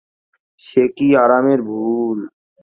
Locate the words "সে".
0.63-0.83